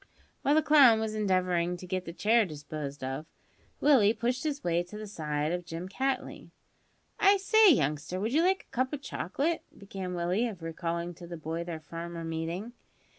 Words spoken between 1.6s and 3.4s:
to get the chair disposed of,